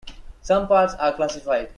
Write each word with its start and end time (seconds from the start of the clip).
Some 0.41 0.67
parts 0.67 0.95
are 0.95 1.13
classified. 1.13 1.69